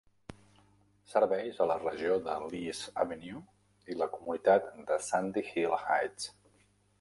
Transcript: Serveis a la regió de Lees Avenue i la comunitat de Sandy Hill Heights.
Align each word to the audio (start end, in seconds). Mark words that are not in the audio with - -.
Serveis 1.09 1.59
a 1.65 1.67
la 1.71 1.75
regió 1.83 2.15
de 2.27 2.37
Lees 2.53 2.79
Avenue 3.03 3.43
i 3.95 3.99
la 4.01 4.09
comunitat 4.15 4.73
de 4.89 4.99
Sandy 5.11 5.45
Hill 5.51 5.79
Heights. 5.85 6.33